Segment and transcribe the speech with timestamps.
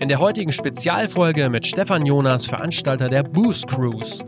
[0.00, 4.24] In der heutigen Spezialfolge mit Stefan Jonas, Veranstalter der Boost Cruise.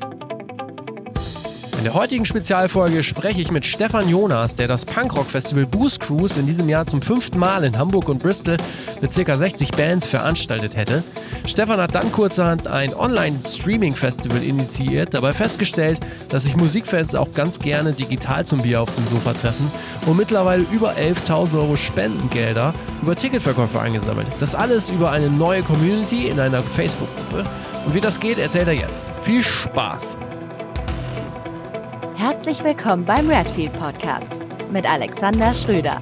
[1.79, 6.47] In der heutigen Spezialfolge spreche ich mit Stefan Jonas, der das Punkrock-Festival Boost Cruise in
[6.47, 8.57] diesem Jahr zum fünften Mal in Hamburg und Bristol
[9.01, 9.37] mit ca.
[9.37, 11.05] 60 Bands veranstaltet hätte.
[11.47, 17.93] Stefan hat dann kurzerhand ein Online-Streaming-Festival initiiert, dabei festgestellt, dass sich Musikfans auch ganz gerne
[17.93, 19.71] digital zum Bier auf dem Sofa treffen
[20.07, 24.29] und mittlerweile über 11.000 Euro Spendengelder über Ticketverkäufe eingesammelt.
[24.41, 27.45] Das alles über eine neue Community in einer Facebook-Gruppe.
[27.87, 29.11] Und wie das geht, erzählt er jetzt.
[29.23, 30.17] Viel Spaß!
[32.17, 34.31] Herzlich willkommen beim Redfield Podcast
[34.71, 35.99] mit Alexander Schröder.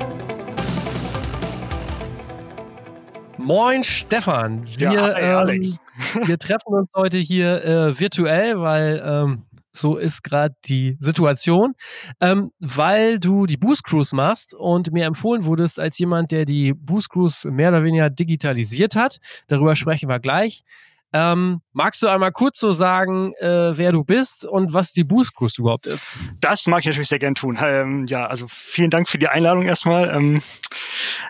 [3.36, 5.78] Moin Stefan, wir, Ja, hi, Alex.
[6.16, 9.42] ähm, wir treffen uns heute hier äh, virtuell, weil ähm,
[9.80, 11.74] so ist gerade die Situation,
[12.20, 16.74] ähm, weil du die Boost Cruise machst und mir empfohlen wurdest als jemand, der die
[16.74, 19.18] Boost Cruise mehr oder weniger digitalisiert hat.
[19.46, 20.64] Darüber sprechen wir gleich.
[21.12, 25.34] Ähm, magst du einmal kurz so sagen, äh, wer du bist und was die Boost
[25.34, 26.12] Cruise überhaupt ist?
[26.40, 27.58] Das mag ich natürlich sehr gern tun.
[27.62, 30.14] Ähm, ja, also vielen Dank für die Einladung erstmal.
[30.14, 30.42] Ähm,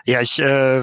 [0.05, 0.81] ja, ich, äh,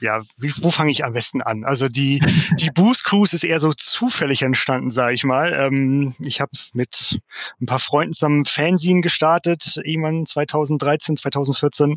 [0.00, 1.64] ja, wie, wo fange ich am besten an?
[1.64, 2.20] Also die,
[2.60, 5.52] die Boost Cruise ist eher so zufällig entstanden, sage ich mal.
[5.52, 7.18] Ähm, ich habe mit
[7.60, 11.96] ein paar Freunden zusammen Fanzine gestartet, irgendwann 2013, 2014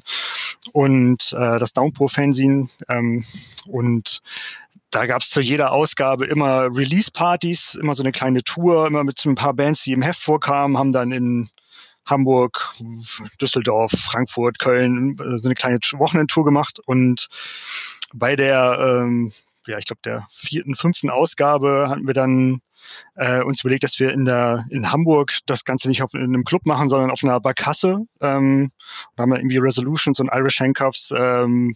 [0.71, 3.23] und äh, das Downpour Fanzine ähm,
[3.67, 4.21] und
[4.91, 9.25] da gab es zu jeder Ausgabe immer Release-Partys, immer so eine kleine Tour, immer mit
[9.25, 11.49] ein paar Bands, die im Heft vorkamen, haben dann in
[12.05, 12.75] Hamburg,
[13.39, 16.79] Düsseldorf, Frankfurt, Köln äh, so eine kleine Wochenendtour gemacht.
[16.85, 17.29] Und
[18.13, 19.31] bei der, ähm,
[19.65, 22.61] ja, ich glaube, der vierten, fünften Ausgabe hatten wir dann
[23.15, 26.43] äh, uns überlegt, dass wir in der in Hamburg das Ganze nicht auf, in einem
[26.43, 27.99] Club machen, sondern auf einer Barkasse.
[28.19, 28.71] Ähm,
[29.15, 31.75] da haben wir irgendwie Resolutions und Irish Handcuffs ähm,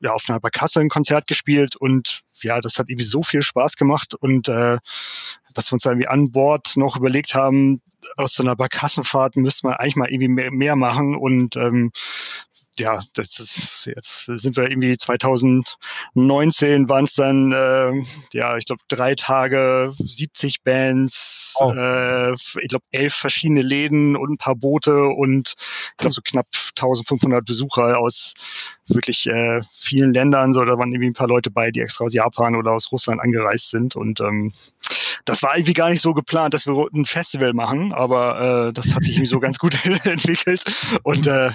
[0.00, 3.76] ja, auf einer Barkasse ein Konzert gespielt und ja, das hat irgendwie so viel Spaß
[3.76, 4.78] gemacht und äh,
[5.52, 7.82] dass wir uns irgendwie an Bord noch überlegt haben,
[8.16, 11.90] aus so einer Barkassenfahrt müsste man eigentlich mal irgendwie mehr, mehr machen und ähm,
[12.80, 17.92] ja, das ist jetzt sind wir irgendwie 2019 waren es dann äh,
[18.32, 21.72] ja, ich glaube drei Tage, 70 Bands, Oh.
[21.72, 25.54] äh, ich glaube elf verschiedene Läden und ein paar Boote und
[25.92, 28.34] ich glaube so knapp 1500 Besucher aus
[28.86, 30.52] wirklich äh, vielen Ländern.
[30.52, 33.20] So, da waren irgendwie ein paar Leute bei, die extra aus Japan oder aus Russland
[33.20, 34.52] angereist sind und ähm,
[35.24, 38.94] das war irgendwie gar nicht so geplant, dass wir ein Festival machen, aber äh, das
[38.94, 39.74] hat sich irgendwie so ganz gut
[40.06, 40.64] entwickelt
[41.02, 41.50] und äh,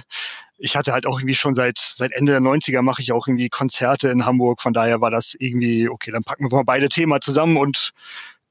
[0.57, 3.49] ich hatte halt auch irgendwie schon seit, seit Ende der 90er mache ich auch irgendwie
[3.49, 4.61] Konzerte in Hamburg.
[4.61, 7.91] Von daher war das irgendwie, okay, dann packen wir mal beide Themen zusammen und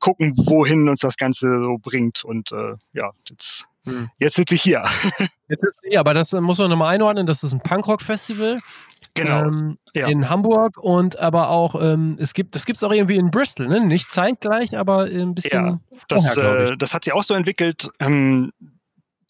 [0.00, 2.24] gucken, wohin uns das Ganze so bringt.
[2.24, 4.10] Und äh, ja, jetzt, Hm.
[4.18, 4.82] jetzt sitze ich hier.
[5.46, 7.26] Jetzt ist, ja, aber das äh, muss man nochmal einordnen.
[7.26, 8.60] Das ist ein Punkrock-Festival.
[9.12, 9.42] genau.
[9.44, 10.06] ähm, ja.
[10.08, 13.68] in Hamburg und aber auch, ähm, es gibt, das gibt es auch irgendwie in Bristol,
[13.68, 13.84] ne?
[13.86, 16.42] Nicht zeitgleich, aber ein bisschen Ja, vorher, das, ich.
[16.72, 18.52] äh, das hat sich auch so entwickelt, ähm,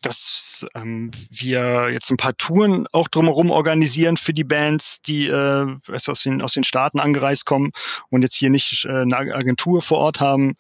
[0.04, 5.76] dass ähm, wir jetzt ein paar Touren auch drumherum organisieren für die Bands, die äh,
[5.88, 7.70] aus den, aus den Staaten angereist kommen
[8.10, 10.56] und jetzt hier nicht äh, eine Agentur vor Ort haben,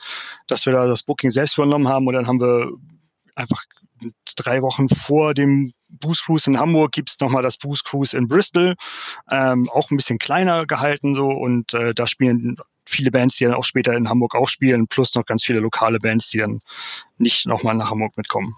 [0.46, 2.70] dass wir da das Booking selbst übernommen haben und dann haben wir
[3.34, 3.62] einfach
[4.36, 8.28] drei Wochen vor dem Boost Cruise in Hamburg gibt's noch nochmal das Boost Cruise in
[8.28, 8.74] Bristol,
[9.30, 12.56] ähm, auch ein bisschen kleiner gehalten so und äh, da spielen
[12.86, 15.98] viele Bands, die dann auch später in Hamburg auch spielen, plus noch ganz viele lokale
[15.98, 16.60] Bands, die dann
[17.18, 18.56] nicht nochmal nach Hamburg mitkommen.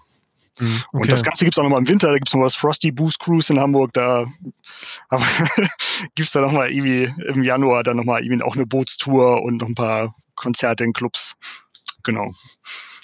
[0.59, 3.19] Mhm, Und das Ganze gibt's auch nochmal im Winter, da gibt's noch das Frosty Boost
[3.19, 4.25] Cruise in Hamburg, da
[5.09, 5.25] aber
[6.15, 9.75] gibt's da nochmal irgendwie im Januar dann nochmal irgendwie auch eine Bootstour und noch ein
[9.75, 11.35] paar Konzerte in Clubs.
[12.03, 12.31] Genau.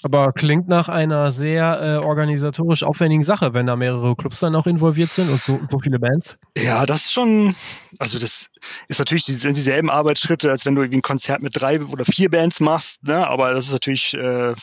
[0.01, 4.65] aber klingt nach einer sehr äh, organisatorisch aufwendigen Sache, wenn da mehrere Clubs dann auch
[4.65, 6.37] involviert sind und so, so viele Bands.
[6.57, 7.53] Ja, das ist schon,
[7.99, 8.49] also das
[8.87, 12.05] ist natürlich die, sind dieselben Arbeitsschritte, als wenn du irgendwie ein Konzert mit drei oder
[12.05, 13.27] vier Bands machst, ne?
[13.27, 14.53] aber das ist natürlich äh,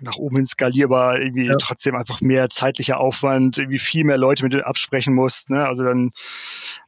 [0.00, 1.56] nach oben hin skalierbar, irgendwie Ja.
[1.56, 5.50] trotzdem einfach mehr zeitlicher Aufwand, irgendwie viel mehr Leute mit absprechen musst.
[5.50, 5.66] Ne?
[5.66, 6.10] Also dann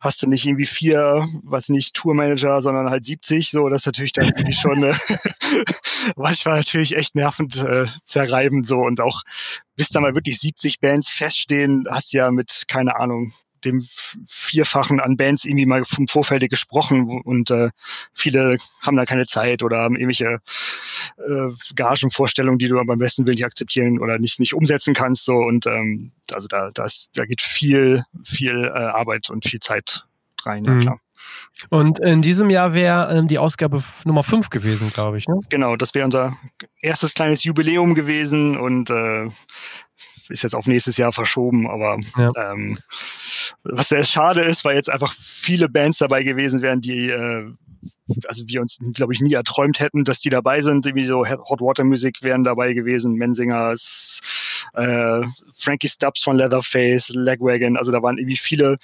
[0.00, 4.12] hast du nicht irgendwie vier, was nicht, Tourmanager, sondern halt 70, so, das ist natürlich
[4.12, 4.95] dann irgendwie schon äh,
[6.16, 9.22] manchmal natürlich echt nervend äh, zerreibend so und auch
[9.77, 13.33] bis da mal wirklich 70 Bands feststehen, hast du ja mit, keine Ahnung,
[13.65, 13.86] dem
[14.27, 17.71] Vierfachen an Bands irgendwie mal vom Vorfeld gesprochen und äh,
[18.15, 20.39] viele haben da keine Zeit oder haben irgendwelche
[21.18, 25.24] äh, Gagenvorstellungen, die du aber am besten Willen nicht akzeptieren oder nicht, nicht umsetzen kannst.
[25.24, 29.60] So und ähm, also da, da, ist, da geht viel, viel äh, Arbeit und viel
[29.60, 30.04] Zeit
[30.45, 30.80] rein, ja Mhm.
[30.80, 31.01] klar.
[31.68, 35.34] Und in diesem Jahr wäre ähm, die Ausgabe Nummer 5 gewesen, glaube ich, ne?
[35.51, 36.36] Genau, das wäre unser
[36.80, 39.28] erstes kleines Jubiläum gewesen und äh,
[40.30, 42.30] ist jetzt auf nächstes Jahr verschoben, aber Ja.
[42.36, 42.78] ähm,
[43.62, 47.53] was sehr schade ist, weil jetzt einfach viele Bands dabei gewesen wären, die äh,
[48.27, 50.84] also wir uns, glaube ich, nie erträumt hätten, dass die dabei sind.
[50.84, 54.21] Irgendwie so Hot Water Music wären dabei gewesen, Mensingers,
[54.74, 55.22] äh,
[55.56, 57.76] Frankie Stubbs von Leatherface, Legwagon.
[57.76, 58.78] Also da waren irgendwie viele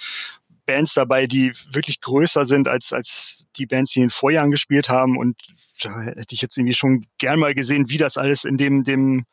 [0.65, 4.89] Bands dabei, die wirklich größer sind als, als die Bands, die in den Vorjahren gespielt
[4.89, 5.17] haben.
[5.17, 5.35] Und
[5.81, 9.25] da hätte ich jetzt irgendwie schon gern mal gesehen, wie das alles in dem, dem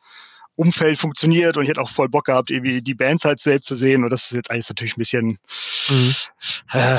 [0.55, 3.75] Umfeld funktioniert und ich hätte auch voll Bock gehabt, irgendwie die Bands halt selbst zu
[3.75, 4.03] sehen.
[4.03, 5.37] Und das ist jetzt alles natürlich ein bisschen
[5.89, 6.15] mhm.
[6.71, 6.97] äh,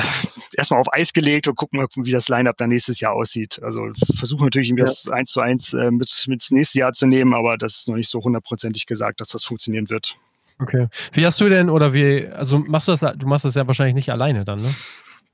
[0.55, 3.59] erstmal auf Eis gelegt und gucken wie das Line-Up dann nächstes Jahr aussieht.
[3.63, 4.87] Also versuchen natürlich irgendwie ja.
[4.87, 7.87] das eins zu eins äh, mit, mit ins nächste Jahr zu nehmen, aber das ist
[7.87, 10.15] noch nicht so hundertprozentig gesagt, dass das funktionieren wird.
[10.59, 10.87] Okay.
[11.13, 13.95] Wie hast du denn, oder wie, also machst du das, du machst das ja wahrscheinlich
[13.95, 14.75] nicht alleine dann, ne?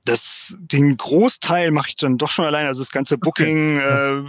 [0.06, 2.68] Das, den Großteil mache ich dann doch schon alleine.
[2.68, 4.18] Also das ganze Booking, okay.
[4.18, 4.24] äh,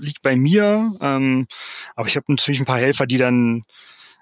[0.00, 0.94] liegt bei mir.
[1.00, 1.46] Ähm,
[1.94, 3.64] aber ich habe natürlich ein paar Helfer, die dann,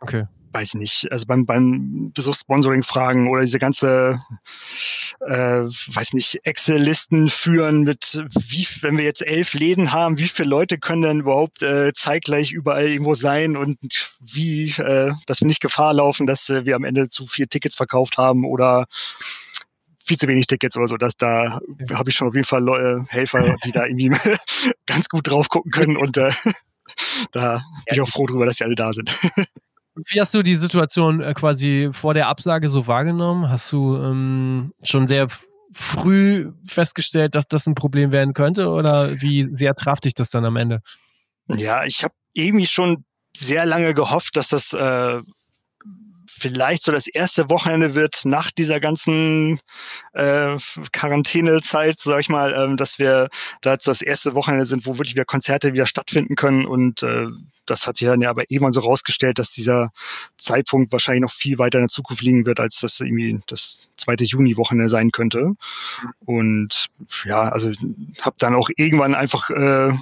[0.01, 0.25] okay.
[0.53, 4.21] weiß nicht, also beim, beim so Sponsoring-Fragen oder diese ganze,
[5.21, 10.49] äh, weiß nicht, Excel-Listen führen mit, wie, wenn wir jetzt elf Läden haben, wie viele
[10.49, 13.79] Leute können denn überhaupt äh, zeitgleich überall irgendwo sein und
[14.21, 17.77] wie, äh, dass wir nicht Gefahr laufen, dass äh, wir am Ende zu viele Tickets
[17.77, 18.87] verkauft haben oder
[20.07, 20.97] viel zu wenig Tickets oder so.
[20.97, 21.99] Dass da ja.
[21.99, 24.11] habe ich schon auf jeden Fall Leute, Helfer, die da irgendwie
[24.87, 26.31] ganz gut drauf gucken können und äh,
[27.33, 29.11] da bin ich auch froh drüber, dass sie alle da sind.
[30.09, 33.49] Wie hast du die Situation äh, quasi vor der Absage so wahrgenommen?
[33.49, 35.27] Hast du ähm, schon sehr
[35.73, 40.45] früh festgestellt, dass das ein Problem werden könnte oder wie sehr traf dich das dann
[40.45, 40.81] am Ende?
[41.49, 43.05] Ja, ich habe irgendwie schon
[43.37, 45.21] sehr lange gehofft, dass das äh,
[46.39, 49.59] vielleicht so das erste Wochenende wird nach dieser ganzen
[50.13, 50.57] äh,
[50.93, 53.29] Quarantänezeit, sag ich mal, ähm, dass wir
[53.61, 56.67] da jetzt das erste Wochenende sind, wo wirklich wieder Konzerte wieder stattfinden können.
[56.67, 57.27] Und äh,
[57.65, 59.93] das hat sich dann ja aber irgendwann so rausgestellt, dass dieser
[60.39, 64.25] Zeitpunkt wahrscheinlich noch viel weiter in der Zukunft liegen wird, als das irgendwie das zweite
[64.25, 65.53] Juni-Wochenende sein könnte.
[66.25, 66.87] Und
[67.25, 67.73] ja, also
[68.21, 69.93] habe dann auch irgendwann einfach äh,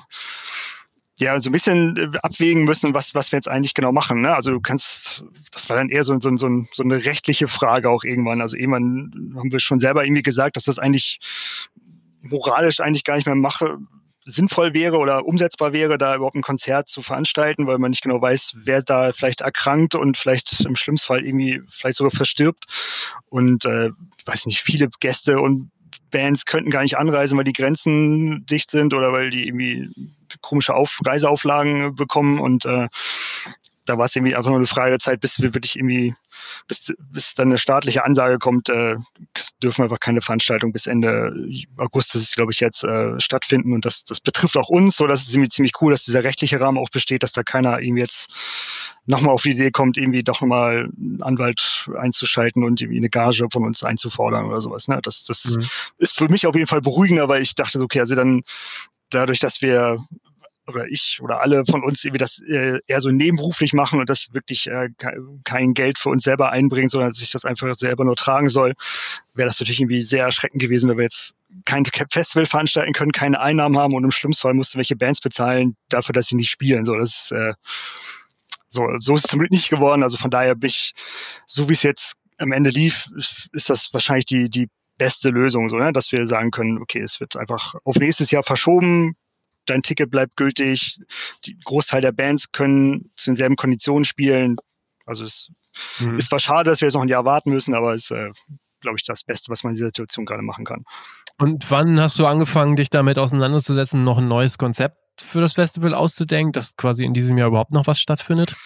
[1.18, 4.20] ja, so ein bisschen äh, abwägen müssen, was, was wir jetzt eigentlich genau machen.
[4.20, 4.34] Ne?
[4.34, 8.04] Also du kannst, das war dann eher so, so, so, so eine rechtliche Frage auch
[8.04, 8.40] irgendwann.
[8.40, 11.20] Also irgendwann haben wir schon selber irgendwie gesagt, dass das eigentlich
[12.22, 13.78] moralisch eigentlich gar nicht mehr mache,
[14.26, 18.20] sinnvoll wäre oder umsetzbar wäre, da überhaupt ein Konzert zu veranstalten, weil man nicht genau
[18.20, 22.64] weiß, wer da vielleicht erkrankt und vielleicht im schlimmsten Fall irgendwie vielleicht sogar verstirbt.
[23.26, 23.90] Und äh,
[24.24, 25.70] weiß nicht, viele Gäste und
[26.14, 29.90] Bands könnten gar nicht anreisen, weil die Grenzen dicht sind oder weil die irgendwie
[30.40, 32.88] komische Auf Reiseauflagen bekommen und äh,
[33.86, 36.14] da war es irgendwie einfach nur eine Frage der Zeit, bis wir wirklich irgendwie,
[36.68, 38.96] bis, bis dann eine staatliche Ansage kommt, äh,
[39.62, 41.34] dürfen einfach keine Veranstaltung bis Ende
[41.76, 45.06] August, das ist glaube ich jetzt, äh, stattfinden und das, das betrifft auch uns, so
[45.06, 48.02] dass es irgendwie ziemlich cool, dass dieser rechtliche Rahmen auch besteht, dass da keiner irgendwie
[48.02, 48.30] jetzt
[49.06, 53.46] nochmal auf die Idee kommt, irgendwie doch nochmal einen Anwalt einzuschalten und irgendwie eine Gage
[53.50, 54.88] von uns einzufordern oder sowas.
[54.88, 54.98] Ne?
[55.02, 55.68] Das, das mhm.
[55.98, 58.42] ist für mich auf jeden Fall beruhigender, weil ich dachte, okay, also dann
[59.10, 59.98] dadurch, dass wir
[60.66, 64.32] oder ich oder alle von uns irgendwie das äh, eher so nebenberuflich machen und das
[64.32, 64.88] wirklich äh,
[65.44, 68.74] kein Geld für uns selber einbringen, sondern sich das einfach selber nur tragen soll,
[69.34, 71.34] wäre das natürlich irgendwie sehr erschreckend gewesen, wenn wir jetzt
[71.64, 75.76] kein Festival veranstalten können, keine Einnahmen haben und im schlimmsten Fall mussten welche Bands bezahlen
[75.88, 76.84] dafür, dass sie nicht spielen.
[76.84, 77.52] So, das ist, äh,
[78.68, 80.02] so, so ist es zum Glück nicht geworden.
[80.02, 80.94] Also von daher bin ich,
[81.46, 83.06] so wie es jetzt am Ende lief,
[83.52, 84.68] ist, das wahrscheinlich die, die
[84.98, 85.92] beste Lösung, so, ne?
[85.92, 89.16] dass wir sagen können, okay, es wird einfach auf nächstes Jahr verschoben,
[89.66, 90.98] dein Ticket bleibt gültig,
[91.44, 94.56] die Großteil der Bands können zu denselben Konditionen spielen.
[95.06, 95.50] Also es
[95.98, 96.18] mhm.
[96.18, 98.30] ist zwar schade, dass wir jetzt noch ein Jahr warten müssen, aber es ist, äh,
[98.80, 100.84] glaube ich, das Beste, was man in dieser Situation gerade machen kann.
[101.38, 105.94] Und wann hast du angefangen, dich damit auseinanderzusetzen, noch ein neues Konzept für das Festival
[105.94, 108.56] auszudenken, dass quasi in diesem Jahr überhaupt noch was stattfindet?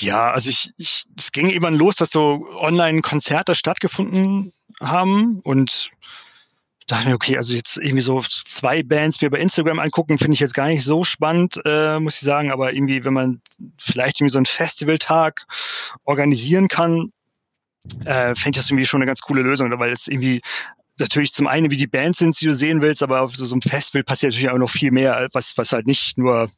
[0.00, 5.90] Ja, also ich, ich, es ging eben los, dass so Online-Konzerte stattgefunden haben und
[6.86, 10.40] dachte mir, okay, also jetzt irgendwie so zwei Bands mir bei Instagram angucken, finde ich
[10.40, 12.50] jetzt gar nicht so spannend, äh, muss ich sagen.
[12.50, 13.40] Aber irgendwie, wenn man
[13.78, 15.46] vielleicht irgendwie so einen Festivaltag
[16.04, 17.12] organisieren kann,
[18.04, 20.40] äh, fände ich das irgendwie schon eine ganz coole Lösung, weil es irgendwie
[20.98, 23.62] natürlich zum einen, wie die Bands sind, die du sehen willst, aber auf so einem
[23.62, 26.50] Festival passiert natürlich auch noch viel mehr, was, was halt nicht nur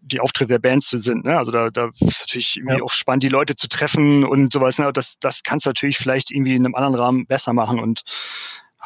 [0.00, 1.24] die Auftritte der Bands sind.
[1.24, 1.36] Ne?
[1.36, 2.82] Also da, da ist natürlich irgendwie ja.
[2.82, 4.78] auch spannend, die Leute zu treffen und sowas.
[4.78, 4.92] Ne?
[4.92, 8.02] Das, das kannst du natürlich vielleicht irgendwie in einem anderen Rahmen besser machen und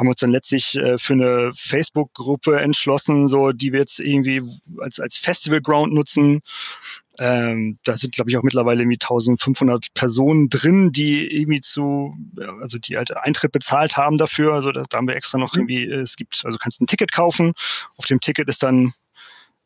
[0.01, 4.43] haben uns dann letztlich äh, für eine Facebook-Gruppe entschlossen, so die wir jetzt irgendwie
[4.81, 6.41] als, als Festival-Ground nutzen.
[7.19, 12.15] Ähm, da sind, glaube ich, auch mittlerweile irgendwie 1500 Personen drin, die irgendwie zu,
[12.63, 14.55] also die halt Eintritt bezahlt haben dafür.
[14.55, 15.69] Also da, da haben wir extra noch mhm.
[15.69, 17.53] irgendwie, es gibt, also kannst ein Ticket kaufen.
[17.97, 18.95] Auf dem Ticket ist dann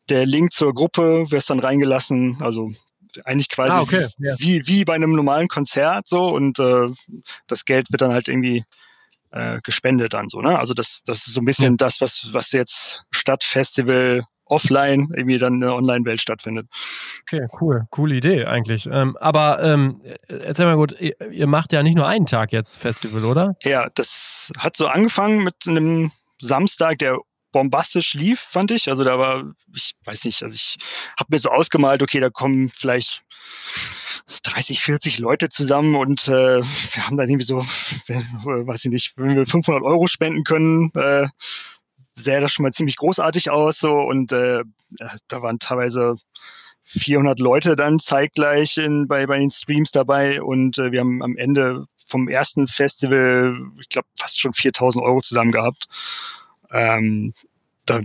[0.09, 2.37] der Link zur Gruppe, wirst dann reingelassen.
[2.41, 2.71] Also
[3.23, 4.09] eigentlich quasi ah, okay.
[4.37, 6.89] wie, wie bei einem normalen Konzert so und äh,
[7.47, 8.65] das Geld wird dann halt irgendwie
[9.35, 10.57] äh, gespendet dann so, ne?
[10.57, 11.77] Also das, das ist so ein bisschen ja.
[11.77, 16.67] das, was, was jetzt statt Festival offline irgendwie dann in der Online-Welt stattfindet.
[17.23, 17.85] Okay, cool.
[17.89, 18.87] Coole Idee eigentlich.
[18.91, 22.77] Ähm, aber ähm, erzähl mal gut, ihr, ihr, macht ja nicht nur einen Tag jetzt
[22.77, 23.55] Festival, oder?
[23.63, 27.17] Ja, das hat so angefangen mit einem Samstag, der
[27.55, 28.89] bombastisch lief, fand ich.
[28.89, 30.75] Also da war, ich weiß nicht, also ich
[31.17, 33.23] habe mir so ausgemalt, okay, da kommen vielleicht
[34.43, 39.37] 30, 40 Leute zusammen und äh, wir haben dann irgendwie so, weiß ich nicht, wenn
[39.37, 41.29] wir 500 Euro spenden können, äh,
[42.17, 44.61] sähe das schon mal ziemlich großartig aus so und äh,
[45.29, 46.15] da waren teilweise
[46.83, 51.37] 400 Leute dann zeitgleich in, bei, bei den Streams dabei und äh, wir haben am
[51.37, 55.87] Ende vom ersten Festival, ich glaube, fast schon 4000 Euro zusammen gehabt.
[56.71, 57.33] Ähm,
[57.85, 57.99] da,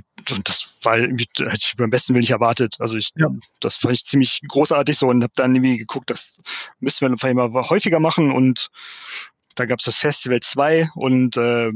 [0.45, 2.76] das war irgendwie, hätte ich beim besten Willen nicht erwartet.
[2.81, 3.29] Also ich, ja.
[3.61, 6.38] das fand ich ziemlich großartig so und habe dann irgendwie geguckt, das
[6.81, 8.71] müssen wir vielleicht mal häufiger machen und
[9.61, 11.71] da gab es das Festival 2 und äh,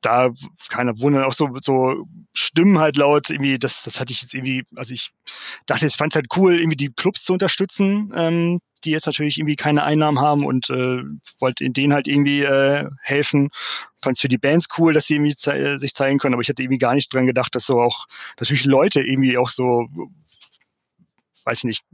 [0.00, 0.30] da,
[0.70, 4.64] keiner Wunder, auch so, so Stimmen halt laut, irgendwie, das, das hatte ich jetzt irgendwie,
[4.74, 5.10] also ich
[5.66, 9.38] dachte, ich fand es halt cool, irgendwie die Clubs zu unterstützen, ähm, die jetzt natürlich
[9.38, 11.02] irgendwie keine Einnahmen haben und äh,
[11.40, 13.50] wollte denen halt irgendwie äh, helfen.
[14.00, 16.48] Fand es für die Bands cool, dass sie irgendwie ze sich zeigen können, aber ich
[16.48, 18.06] hatte irgendwie gar nicht dran gedacht, dass so auch
[18.40, 19.86] natürlich Leute irgendwie auch so
[21.44, 21.84] weiß nicht,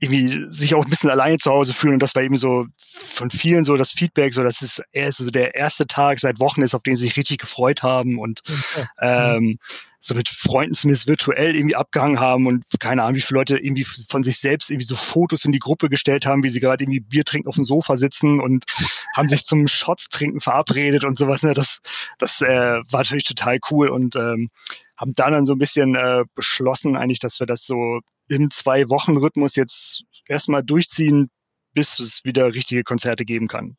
[0.00, 1.94] irgendwie sich auch ein bisschen alleine zu Hause fühlen.
[1.94, 5.30] Und das war eben so von vielen so das Feedback, so dass es erst so
[5.30, 8.86] der erste Tag seit Wochen ist, auf den sie sich richtig gefreut haben und okay.
[9.00, 9.58] ähm,
[10.00, 13.84] so mit Freunden zumindest virtuell irgendwie abgehangen haben und keine Ahnung, wie viele Leute irgendwie
[13.84, 17.00] von sich selbst irgendwie so Fotos in die Gruppe gestellt haben, wie sie gerade irgendwie
[17.00, 18.64] Bier trinken auf dem Sofa sitzen und
[19.16, 21.42] haben sich zum Shots trinken verabredet und sowas.
[21.42, 21.52] Ne?
[21.52, 21.80] Das,
[22.18, 24.50] das äh, war natürlich total cool und ähm,
[24.96, 29.56] haben dann dann so ein bisschen äh, beschlossen eigentlich, dass wir das so im Zwei-Wochen-Rhythmus
[29.56, 31.30] jetzt erstmal durchziehen,
[31.74, 33.76] bis es wieder richtige Konzerte geben kann.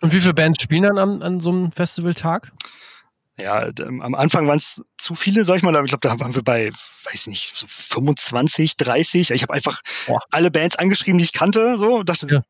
[0.00, 2.52] Und wie viele Bands spielen dann an, an so einem Festivaltag?
[3.38, 6.34] Ja, am Anfang waren es zu viele, sag ich mal, aber ich glaube, da waren
[6.34, 6.72] wir bei,
[7.10, 9.30] weiß nicht, so 25, 30.
[9.30, 10.20] Ich habe einfach Boah.
[10.30, 12.42] alle Bands angeschrieben, die ich kannte, so und dachte, ja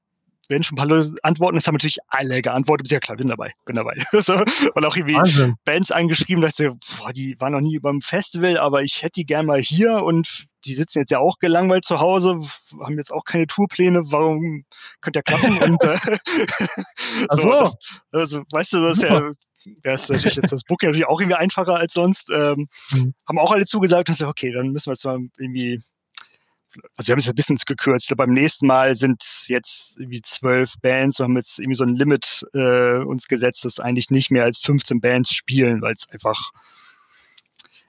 [0.51, 1.55] werden schon ein paar Leute antworten.
[1.55, 2.91] Das haben natürlich alle geantwortet.
[2.91, 3.97] Ja klar, bin dabei, bin dabei.
[4.13, 4.35] so.
[4.75, 5.55] Und auch irgendwie Wahnsinn.
[5.65, 9.47] Bands angeschrieben, dachte boah, die waren noch nie beim Festival, aber ich hätte die gern
[9.47, 12.39] mal hier und die sitzen jetzt ja auch gelangweilt zu Hause,
[12.83, 14.65] haben jetzt auch keine Tourpläne, warum
[15.01, 15.59] könnte ja klappen?
[15.63, 15.97] und äh,
[17.31, 17.51] so, so.
[17.51, 17.77] Das,
[18.13, 19.33] also, weißt du, das ist ja
[19.85, 22.31] ja, ist natürlich jetzt das Booking natürlich auch irgendwie einfacher als sonst.
[22.31, 23.15] Ähm, mhm.
[23.29, 25.83] Haben auch alle zugesagt, dass okay, dann müssen wir jetzt mal irgendwie
[26.97, 28.13] also wir haben es ein bisschen gekürzt.
[28.17, 31.19] Beim nächsten Mal sind es jetzt irgendwie zwölf Bands.
[31.19, 34.59] Wir haben jetzt irgendwie so ein Limit äh, uns gesetzt, dass eigentlich nicht mehr als
[34.59, 36.53] 15 Bands spielen, weil es einfach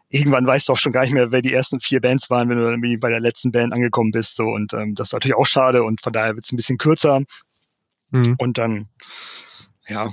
[0.10, 2.58] irgendwann weißt du auch schon gar nicht mehr, wer die ersten vier Bands waren, wenn
[2.58, 4.36] du dann bei der letzten Band angekommen bist.
[4.36, 6.78] So und ähm, das ist natürlich auch schade und von daher wird es ein bisschen
[6.78, 7.22] kürzer.
[8.12, 8.36] Mhm.
[8.38, 8.90] Und dann,
[9.88, 10.10] ja.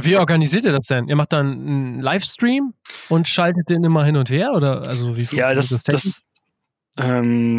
[0.00, 1.08] Wie organisiert ihr das denn?
[1.08, 2.74] Ihr macht dann einen Livestream
[3.08, 6.22] und schaltet den immer hin und her oder also wie Ja, das, das, das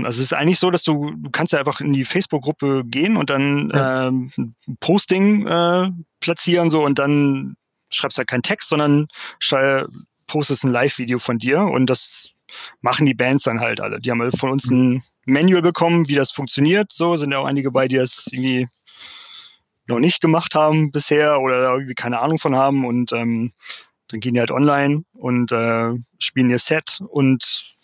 [0.06, 3.16] also es ist eigentlich so, dass du, du kannst ja einfach in die Facebook-Gruppe gehen
[3.16, 4.08] und dann ja.
[4.08, 7.56] ähm, ein Posting äh, platzieren so und dann
[7.90, 9.08] schreibst du ja keinen Text, sondern
[10.28, 12.30] postest ein Live-Video von dir und das
[12.82, 14.00] machen die Bands dann halt alle.
[14.00, 16.92] Die haben von uns ein Manual bekommen, wie das funktioniert.
[16.92, 18.68] So sind ja auch einige bei, die das irgendwie
[19.88, 23.54] noch nicht gemacht haben bisher oder irgendwie keine Ahnung von haben und ähm,
[24.10, 27.78] dann gehen die halt online und äh, spielen ihr Set und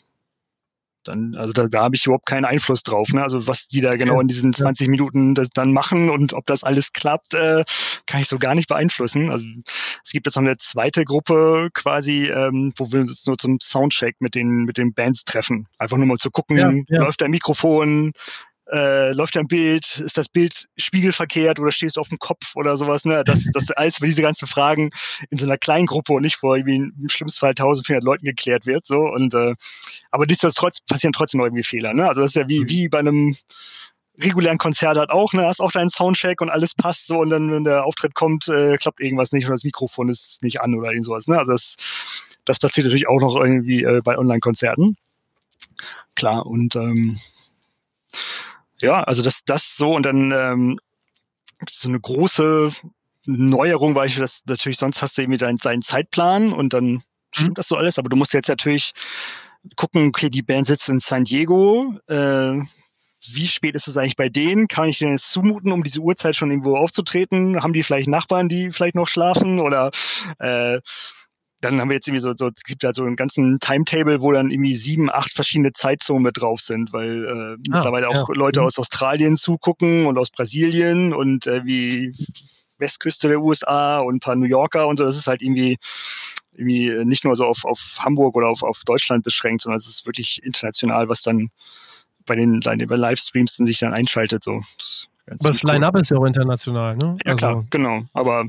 [1.08, 3.10] dann, also da, da habe ich überhaupt keinen Einfluss drauf.
[3.14, 3.22] Ne?
[3.22, 6.64] Also was die da genau in diesen 20 Minuten das dann machen und ob das
[6.64, 7.64] alles klappt, äh,
[8.06, 9.32] kann ich so gar nicht beeinflussen.
[9.32, 9.46] Also
[10.04, 14.16] es gibt jetzt noch eine zweite Gruppe quasi, ähm, wo wir uns nur zum Soundcheck
[14.20, 15.68] mit den mit den Bands treffen.
[15.78, 17.04] Einfach nur mal zu gucken, ja, ja.
[17.04, 18.12] läuft der Mikrofon,
[18.72, 22.78] äh, läuft ein Bild, ist das Bild spiegelverkehrt oder stehst du auf dem Kopf oder
[22.78, 23.24] sowas, ne?
[23.24, 24.90] Das, das alles für diese ganzen Fragen
[25.30, 28.66] in so einer kleinen Gruppe und nicht vor irgendwie im schlimmsten Fall 1400 Leuten geklärt
[28.66, 29.54] wird, so und äh,
[30.12, 32.08] aber nichtsdestotrotz passieren trotzdem noch irgendwie Fehler, ne?
[32.08, 32.70] Also das ist ja wie, mhm.
[32.70, 33.36] wie bei einem
[34.22, 35.46] regulären Konzert halt auch, ne?
[35.46, 38.78] Hast auch deinen Soundcheck und alles passt so und dann, wenn der Auftritt kommt, äh,
[38.78, 41.38] klappt irgendwas nicht oder das Mikrofon ist nicht an oder irgend sowas, ne?
[41.38, 41.76] Also das,
[42.46, 44.98] das passiert natürlich auch noch irgendwie äh, bei Online-Konzerten.
[46.16, 47.20] Klar, und ähm,
[48.82, 50.80] ja, also das, das so und dann ähm,
[51.72, 52.72] so eine große
[53.26, 57.02] Neuerung war ich, dass natürlich sonst hast du irgendwie deinen, deinen Zeitplan und dann mhm.
[57.32, 58.94] stimmt das so alles, aber du musst jetzt natürlich
[59.76, 62.60] gucken, okay, die Band sitzt in San Diego, äh,
[63.34, 64.68] wie spät ist es eigentlich bei denen?
[64.68, 67.62] Kann ich denen jetzt zumuten, um diese Uhrzeit schon irgendwo aufzutreten?
[67.62, 69.60] Haben die vielleicht Nachbarn, die vielleicht noch schlafen?
[69.60, 69.92] Oder
[70.40, 70.80] äh,
[71.66, 74.32] dann haben wir jetzt irgendwie so, so es gibt halt so einen ganzen Timetable, wo
[74.32, 78.36] dann irgendwie sieben, acht verschiedene Zeitzonen mit drauf sind, weil äh, ah, mittlerweile auch ja.
[78.36, 78.68] Leute mhm.
[78.68, 82.14] aus Australien zugucken und aus Brasilien und äh, wie
[82.78, 85.06] Westküste der USA und ein paar New Yorker und so.
[85.06, 85.78] Das ist halt irgendwie
[86.54, 90.06] irgendwie nicht nur so auf, auf Hamburg oder auf, auf Deutschland beschränkt, sondern es ist
[90.06, 91.50] wirklich international, was dann
[92.26, 94.44] bei den, bei den Livestreams sich dann einschaltet.
[94.44, 94.62] So.
[94.78, 95.08] Das,
[95.40, 97.18] das Line-Up ist ja auch international, ne?
[97.26, 97.38] Ja, also.
[97.38, 98.04] klar, genau.
[98.14, 98.46] Aber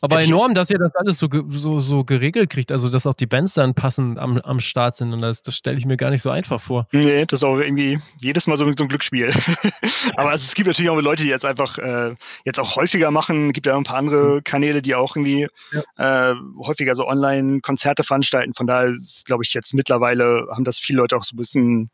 [0.00, 3.26] aber enorm, dass ihr das alles so, so, so geregelt kriegt, also dass auch die
[3.26, 6.22] Bands dann passend am, am Start sind und das, das stelle ich mir gar nicht
[6.22, 6.86] so einfach vor.
[6.92, 9.30] Nee, das ist auch irgendwie jedes Mal so, so ein Glücksspiel.
[10.16, 12.14] Aber also, es gibt natürlich auch Leute, die jetzt einfach äh,
[12.44, 13.48] jetzt auch häufiger machen.
[13.48, 14.42] Es gibt ja ein paar andere.
[14.42, 16.30] Kanäle, die auch irgendwie ja.
[16.30, 18.54] äh, häufiger so Online-Konzerte veranstalten.
[18.54, 21.90] Von daher glaube ich jetzt mittlerweile haben das viele Leute auch so ein bisschen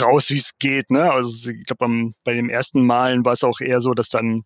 [0.00, 0.90] raus, wie es geht.
[0.90, 1.10] Ne?
[1.10, 4.44] Also ich glaube, bei den ersten Malen war es auch eher so, dass dann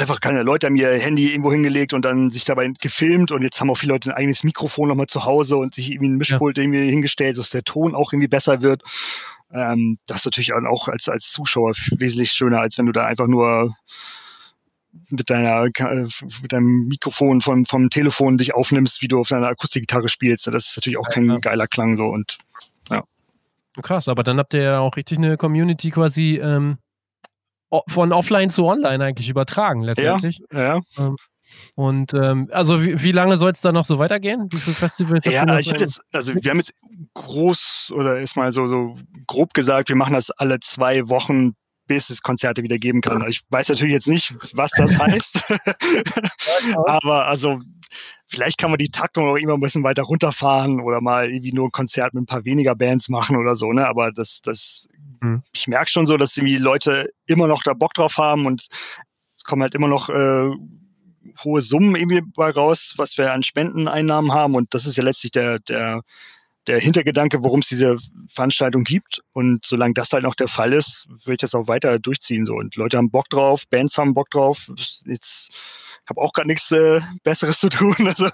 [0.00, 3.60] einfach keine Leute haben ihr Handy irgendwo hingelegt und dann sich dabei gefilmt und jetzt
[3.60, 6.56] haben auch viele Leute ein eigenes Mikrofon nochmal zu Hause und sich irgendwie ein Mischpult
[6.56, 6.64] ja.
[6.64, 8.82] irgendwie hingestellt, dass der Ton auch irgendwie besser wird.
[9.52, 13.26] Ähm, das ist natürlich auch als, als Zuschauer wesentlich schöner, als wenn du da einfach
[13.26, 13.74] nur
[15.10, 20.08] mit deiner mit deinem Mikrofon vom, vom Telefon dich aufnimmst, wie du auf deiner Akustikgitarre
[20.08, 20.46] spielst.
[20.46, 21.36] Das ist natürlich auch kein ja.
[21.38, 22.38] geiler Klang so und
[22.90, 23.04] ja.
[23.82, 26.78] Krass, aber dann habt ihr ja auch richtig eine Community quasi ähm,
[27.88, 30.40] von offline zu online eigentlich übertragen letztendlich.
[30.52, 30.80] Ja, ja.
[30.98, 31.16] Ähm,
[31.74, 34.48] und ähm, also wie, wie lange soll es da noch so weitergehen?
[34.50, 35.24] Wie viele Festivals?
[35.24, 36.74] Ja, ich hätte jetzt, also wir haben jetzt
[37.14, 38.96] groß oder erstmal so, so
[39.26, 41.54] grob gesagt, wir machen das alle zwei Wochen,
[41.86, 43.26] bis es Konzerte wieder geben kann.
[43.28, 45.42] Ich weiß natürlich jetzt nicht, was das heißt.
[46.86, 47.58] Aber also
[48.28, 51.66] vielleicht kann man die Taktung auch immer ein bisschen weiter runterfahren oder mal irgendwie nur
[51.66, 53.88] ein Konzert mit ein paar weniger Bands machen oder so, ne?
[53.88, 54.86] Aber das, das
[55.20, 55.42] Mhm.
[55.52, 58.66] Ich merke schon so, dass die Leute immer noch da Bock drauf haben und
[59.36, 60.50] es kommen halt immer noch äh,
[61.44, 64.54] hohe Summen irgendwie bei raus, was wir an Spendeneinnahmen haben.
[64.54, 66.02] Und das ist ja letztlich der, der,
[66.66, 67.96] der Hintergedanke, worum es diese
[68.28, 69.22] Veranstaltung gibt.
[69.32, 72.46] Und solange das halt noch der Fall ist, würde ich das auch weiter durchziehen.
[72.46, 72.54] So.
[72.54, 74.70] Und Leute haben Bock drauf, Bands haben Bock drauf.
[75.06, 75.50] Jetzt
[76.08, 77.94] habe auch gar nichts äh, Besseres zu tun.
[78.06, 78.28] Also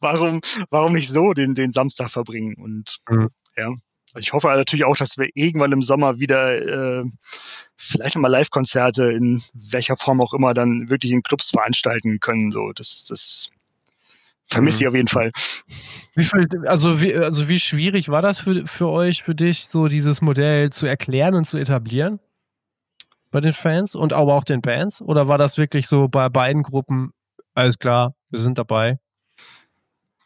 [0.00, 2.56] warum, warum nicht so den, den Samstag verbringen?
[2.56, 3.28] Und mhm.
[3.56, 3.72] ja.
[4.16, 7.04] Ich hoffe natürlich auch, dass wir irgendwann im Sommer wieder äh,
[7.76, 12.52] vielleicht nochmal Live-Konzerte in welcher Form auch immer dann wirklich in Clubs veranstalten können.
[12.52, 13.50] So, das, das
[14.46, 14.88] vermisse ich mhm.
[14.88, 15.32] auf jeden Fall.
[16.14, 19.88] Wie viel, also wie, also wie schwierig war das für, für euch, für dich, so
[19.88, 22.20] dieses Modell zu erklären und zu etablieren?
[23.30, 25.00] Bei den Fans und aber auch den Bands?
[25.00, 27.12] Oder war das wirklich so bei beiden Gruppen,
[27.54, 28.98] alles klar, wir sind dabei?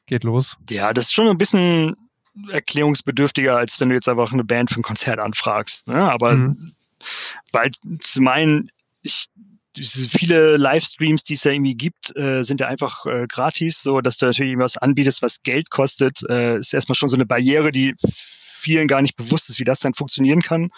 [0.06, 0.56] Geht los.
[0.70, 1.94] Ja, das ist schon ein bisschen
[2.50, 5.88] erklärungsbedürftiger, als wenn du jetzt einfach eine Band für ein Konzert anfragst.
[5.88, 5.96] Ne?
[5.96, 6.74] Aber mhm.
[7.52, 7.70] weil
[8.00, 8.70] zum einen,
[9.02, 9.28] ich,
[10.10, 14.16] viele Livestreams, die es ja irgendwie gibt, äh, sind ja einfach äh, gratis, so dass
[14.16, 17.94] du natürlich irgendwas anbietest, was Geld kostet, äh, ist erstmal schon so eine Barriere, die
[18.58, 20.70] vielen gar nicht bewusst ist, wie das dann funktionieren kann.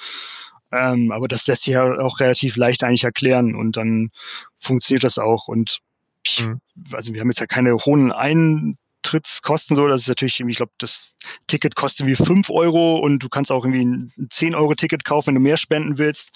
[0.70, 4.10] Ähm, aber das lässt sich ja auch relativ leicht eigentlich erklären und dann
[4.58, 5.48] funktioniert das auch.
[5.48, 5.78] Und
[6.24, 6.44] ich,
[6.92, 8.76] also wir haben jetzt ja keine hohen Ein
[9.08, 9.86] Eintrittskosten so.
[9.88, 11.14] Das ist natürlich, ich glaube, das
[11.46, 15.40] Ticket kostet wie 5 Euro und du kannst auch irgendwie ein 10-Euro-Ticket kaufen, wenn du
[15.40, 16.30] mehr spenden willst.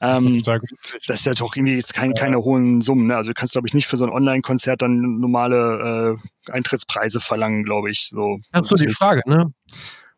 [0.00, 3.08] Ähm, das ist ja doch irgendwie jetzt kein, keine hohen Summen.
[3.08, 3.16] Ne?
[3.16, 7.64] Also du kannst, glaube ich, nicht für so ein Online-Konzert dann normale äh, Eintrittspreise verlangen,
[7.64, 8.08] glaube ich.
[8.08, 9.52] So, so, die Frage, ne?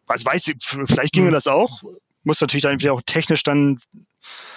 [0.07, 1.35] Also weiß ich, vielleicht ginge mhm.
[1.35, 1.83] das auch.
[2.25, 3.79] Muss natürlich dann auch technisch dann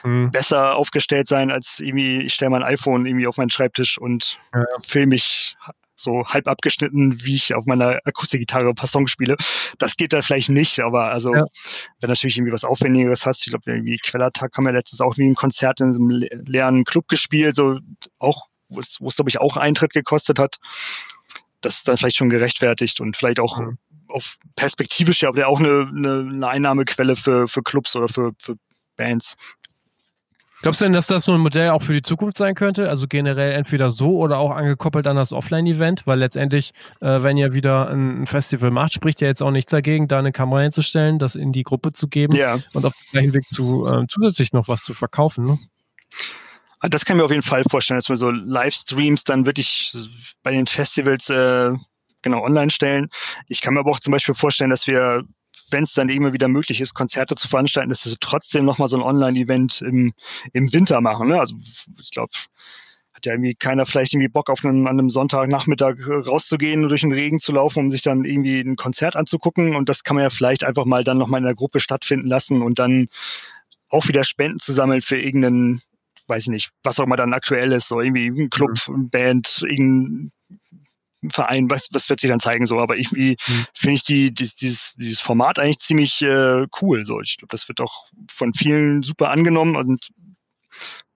[0.04, 0.32] mhm.
[0.32, 4.66] besser aufgestellt sein, als irgendwie, ich stelle mein iPhone irgendwie auf meinen Schreibtisch und ja.
[4.84, 5.56] filme mich
[6.04, 9.36] so halb abgeschnitten, wie ich auf meiner Akustikgitarre Passong spiele.
[9.78, 11.46] Das geht da vielleicht nicht, aber also, ja.
[12.00, 15.28] wenn natürlich irgendwie was Aufwendigeres hast, ich glaube, irgendwie Quellertag haben wir letztens auch wie
[15.28, 17.80] ein Konzert in so einem leeren Club gespielt, so
[18.20, 20.58] auch, wo es, wo es glaube ich auch Eintritt gekostet hat.
[21.62, 23.78] Das ist dann vielleicht schon gerechtfertigt und vielleicht auch mhm.
[24.08, 28.56] auf perspektivisch ja auch eine, eine, eine Einnahmequelle für, für Clubs oder für, für
[28.96, 29.36] Bands.
[30.64, 32.90] Glaubst du denn, dass das so ein Modell auch für die Zukunft sein könnte?
[32.90, 36.08] Also generell entweder so oder auch angekoppelt an das Offline-Event?
[36.08, 36.72] Weil letztendlich,
[37.02, 40.32] äh, wenn ihr wieder ein, Festival macht, spricht ja jetzt auch nichts dagegen, da eine
[40.32, 42.60] Kamera hinzustellen, das in die Gruppe zu geben ja.
[42.72, 45.44] und auf dem gleichen Weg zu, äh, zusätzlich noch was zu verkaufen.
[45.44, 45.60] Ne?
[46.80, 49.94] Ah, das kann ich mir auf jeden Fall vorstellen, dass wir so Livestreams dann wirklich
[50.44, 51.74] bei den Festivals äh,
[52.22, 53.10] genau online stellen.
[53.50, 55.26] Ich kann mir aber auch zum Beispiel vorstellen, dass wir
[55.70, 58.98] wenn es dann immer wieder möglich ist, Konzerte zu veranstalten, dass sie trotzdem nochmal so
[58.98, 60.14] ein Online-Event im,
[60.54, 61.30] im Winter machen.
[61.30, 61.40] Ne?
[61.40, 61.56] Also
[62.00, 62.32] ich glaube,
[63.14, 67.02] hat ja irgendwie keiner vielleicht irgendwie Bock auf einen, an einem Sonntagnachmittag rauszugehen und durch
[67.02, 69.76] den Regen zu laufen, um sich dann irgendwie ein Konzert anzugucken.
[69.76, 72.62] Und das kann man ja vielleicht einfach mal dann nochmal in der Gruppe stattfinden lassen
[72.62, 73.08] und dann
[73.90, 75.82] auch wieder Spenden zu sammeln für irgendeinen,
[76.28, 78.96] weiß ich nicht, was auch immer dann aktuell ist, so irgendwie ein Club, mhm.
[78.96, 80.32] eine Band, irgendein
[81.30, 82.80] Verein, was, was wird sich dann zeigen so.
[82.80, 83.66] Aber irgendwie mhm.
[83.74, 87.06] finde ich die, die, dieses, dieses Format eigentlich ziemlich äh, cool.
[87.06, 90.10] So, ich glaube, das wird auch von vielen super angenommen und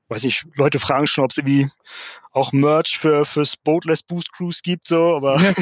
[0.09, 1.69] weiß ich, Leute fragen schon, ob es irgendwie
[2.31, 5.37] auch Merch für fürs Boatless Boost Cruise gibt, so, aber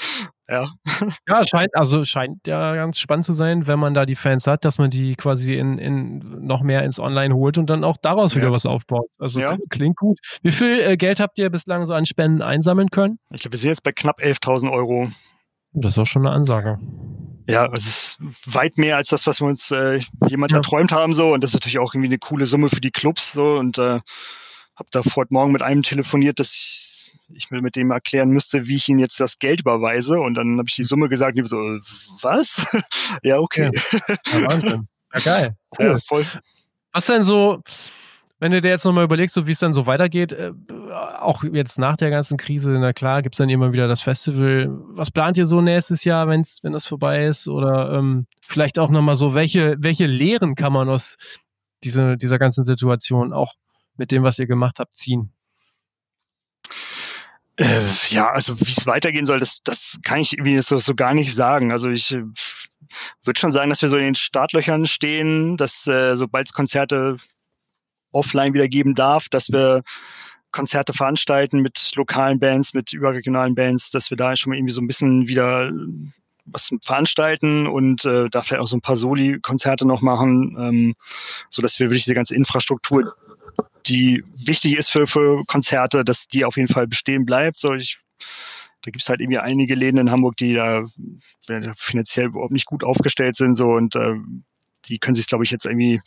[0.50, 0.62] ja.
[0.62, 1.08] ja.
[1.28, 4.64] Ja, scheint, also scheint ja ganz spannend zu sein, wenn man da die Fans hat,
[4.64, 8.34] dass man die quasi in, in noch mehr ins Online holt und dann auch daraus
[8.36, 9.06] wieder was aufbaut.
[9.18, 9.56] Also ja.
[9.70, 10.18] klingt gut.
[10.42, 13.18] Wie viel äh, Geld habt ihr bislang so an Spenden einsammeln können?
[13.30, 15.08] Ich glaube, wir sind jetzt bei knapp 11.000 Euro.
[15.72, 16.78] Das ist auch schon eine Ansage.
[17.48, 20.58] Ja, es ist weit mehr als das, was wir uns äh, jemals ja.
[20.58, 23.32] erträumt haben so und das ist natürlich auch irgendwie eine coole Summe für die Clubs
[23.32, 24.00] so und äh,
[24.76, 26.89] habe da heute Morgen mit einem telefoniert, dass
[27.34, 30.18] ich mir mit dem erklären müsste, wie ich ihm jetzt das Geld überweise.
[30.20, 31.56] Und dann habe ich die Summe gesagt und ich so,
[32.22, 32.66] was?
[33.22, 33.70] ja, okay.
[34.32, 34.88] Ja Wahnsinn.
[35.14, 35.56] Ja, geil.
[35.78, 35.86] Cool.
[35.86, 36.26] Ja, voll.
[36.92, 37.62] Was denn so,
[38.40, 40.50] wenn du dir jetzt nochmal überlegst, so wie es dann so weitergeht, äh,
[41.20, 44.68] auch jetzt nach der ganzen Krise, na klar, gibt es dann immer wieder das Festival.
[44.94, 47.46] Was plant ihr so nächstes Jahr, wenn's, wenn das vorbei ist?
[47.46, 51.16] Oder ähm, vielleicht auch nochmal so, welche, welche Lehren kann man aus
[51.84, 53.54] diese, dieser ganzen Situation auch
[53.96, 55.32] mit dem, was ihr gemacht habt, ziehen?
[57.60, 61.12] Äh, ja, also wie es weitergehen soll, das, das kann ich irgendwie so, so gar
[61.12, 61.72] nicht sagen.
[61.72, 62.22] Also ich äh,
[63.22, 67.18] würde schon sagen, dass wir so in den Startlöchern stehen, dass äh, sobald es Konzerte
[68.12, 69.82] offline wieder geben darf, dass wir
[70.52, 74.80] Konzerte veranstalten mit lokalen Bands, mit überregionalen Bands, dass wir da schon mal irgendwie so
[74.80, 75.70] ein bisschen wieder
[76.52, 80.94] was veranstalten und äh, da vielleicht auch so ein paar Soli-Konzerte noch machen, ähm,
[81.48, 83.14] so dass wir wirklich diese ganze Infrastruktur,
[83.86, 87.60] die wichtig ist für, für Konzerte, dass die auf jeden Fall bestehen bleibt.
[87.60, 87.98] So ich,
[88.82, 90.84] da gibt es halt irgendwie einige Läden in Hamburg, die da
[91.76, 94.14] finanziell überhaupt nicht gut aufgestellt sind so und äh,
[94.88, 96.00] die können sich, glaube ich, jetzt irgendwie,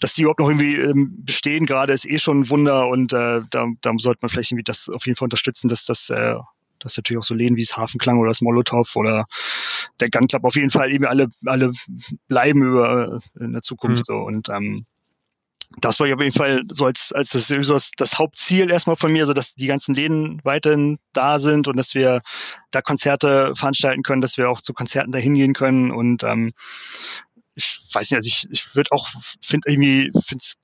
[0.00, 3.40] dass die überhaupt noch irgendwie ähm, bestehen gerade, ist eh schon ein Wunder und äh,
[3.50, 6.36] da, da sollte man vielleicht irgendwie das auf jeden Fall unterstützen, dass das äh,
[6.80, 9.26] dass natürlich auch so Läden wie das Hafenklang oder das Molotow oder
[10.00, 11.72] der Gun Club auf jeden Fall eben alle, alle
[12.28, 14.04] bleiben über äh, in der Zukunft mhm.
[14.04, 14.14] so.
[14.18, 14.86] Und ähm,
[15.80, 19.12] das war auf jeden Fall so als, als das, so das, das Hauptziel erstmal von
[19.12, 22.22] mir, so dass die ganzen Läden weiterhin da sind und dass wir
[22.70, 26.52] da Konzerte veranstalten können, dass wir auch zu Konzerten da hingehen können und ähm,
[27.56, 29.08] ich weiß nicht, also ich, ich würde auch,
[29.40, 30.56] finde irgendwie, finde es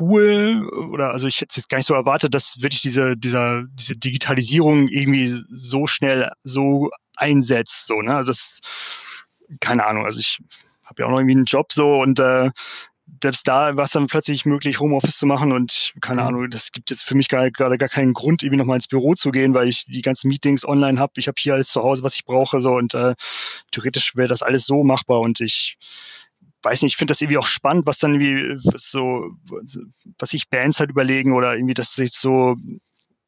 [0.00, 3.64] cool oder also ich hätte es jetzt gar nicht so erwartet, dass wirklich diese, dieser,
[3.72, 7.86] diese Digitalisierung irgendwie so schnell so einsetzt.
[7.86, 8.16] So, ne?
[8.16, 8.60] Also das,
[9.60, 10.38] keine Ahnung, also ich
[10.84, 12.50] habe ja auch noch irgendwie einen Job so und äh,
[13.22, 16.28] selbst da war es dann plötzlich möglich, Homeoffice zu machen und keine mhm.
[16.28, 19.14] Ahnung, das gibt jetzt für mich gerade gar, gar keinen Grund, irgendwie nochmal ins Büro
[19.14, 21.12] zu gehen, weil ich die ganzen Meetings online habe.
[21.16, 23.14] Ich habe hier alles zu Hause, was ich brauche, so und äh,
[23.70, 25.78] theoretisch wäre das alles so machbar und ich
[26.62, 29.30] weiß nicht, ich finde das irgendwie auch spannend, was dann irgendwie so,
[30.18, 32.56] was sich Bands halt überlegen oder irgendwie, dass jetzt so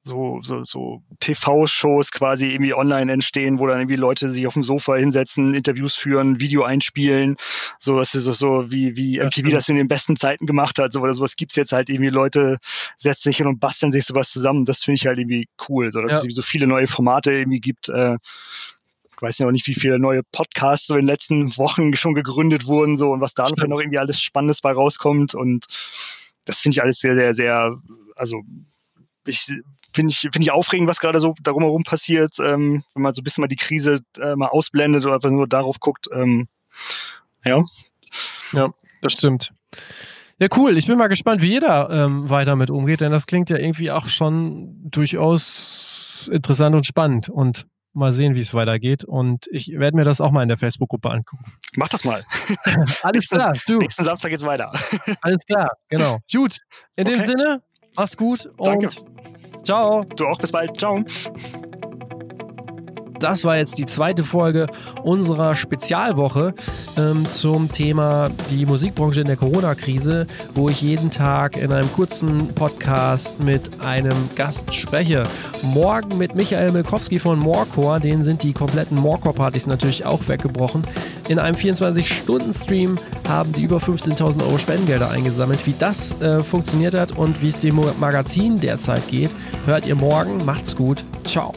[0.02, 4.62] so, so, so TV-Shows quasi irgendwie online entstehen, wo dann irgendwie Leute sich auf dem
[4.62, 7.36] Sofa hinsetzen, Interviews führen, Video einspielen,
[7.78, 10.92] so was ist so, so wie, wie MTV das in den besten Zeiten gemacht hat,
[10.92, 12.58] so oder sowas gibt's jetzt halt irgendwie, Leute
[12.96, 16.00] setzen sich hin und basteln sich sowas zusammen, das finde ich halt irgendwie cool, so
[16.00, 16.28] dass ja.
[16.28, 18.16] es so viele neue Formate irgendwie gibt, äh,
[19.20, 22.14] ich weiß ja auch nicht, wie viele neue Podcasts so in den letzten Wochen schon
[22.14, 25.34] gegründet wurden, so und was da noch irgendwie alles Spannendes bei rauskommt.
[25.34, 25.66] Und
[26.46, 27.76] das finde ich alles sehr, sehr, sehr,
[28.16, 28.40] also
[29.26, 29.44] ich
[29.92, 33.20] finde ich, finde ich aufregend, was gerade so darum herum passiert, ähm, wenn man so
[33.20, 36.08] ein bisschen mal die Krise äh, mal ausblendet oder einfach nur darauf guckt.
[36.14, 36.48] Ähm,
[37.44, 37.62] ja.
[38.52, 39.52] Ja, das stimmt.
[40.38, 40.78] Ja, cool.
[40.78, 43.90] Ich bin mal gespannt, wie jeder ähm, weiter mit umgeht, denn das klingt ja irgendwie
[43.90, 47.28] auch schon durchaus interessant und spannend.
[47.28, 49.04] Und mal sehen, wie es weitergeht.
[49.04, 51.44] Und ich werde mir das auch mal in der Facebook-Gruppe angucken.
[51.76, 52.24] Mach das mal.
[53.02, 53.52] Alles klar.
[53.66, 53.78] Du.
[53.78, 54.72] Nächsten Samstag geht's weiter.
[55.22, 56.18] Alles klar, genau.
[56.32, 56.58] Gut.
[56.96, 57.16] In okay.
[57.16, 57.62] dem Sinne,
[57.96, 58.88] mach's gut und Danke.
[59.62, 60.04] ciao.
[60.04, 60.76] Du auch, bis bald.
[60.78, 61.04] Ciao.
[63.20, 64.66] Das war jetzt die zweite Folge
[65.02, 66.54] unserer Spezialwoche
[66.96, 72.48] ähm, zum Thema die Musikbranche in der Corona-Krise, wo ich jeden Tag in einem kurzen
[72.54, 75.24] Podcast mit einem Gast spreche.
[75.62, 80.82] Morgen mit Michael Milkowski von Morecore, denen sind die kompletten Morecore-Partys natürlich auch weggebrochen.
[81.28, 82.96] In einem 24-Stunden-Stream
[83.28, 85.66] haben die über 15.000 Euro Spendengelder eingesammelt.
[85.66, 89.30] Wie das äh, funktioniert hat und wie es dem Magazin derzeit geht,
[89.66, 90.44] hört ihr morgen.
[90.46, 91.04] Macht's gut.
[91.24, 91.52] Ciao.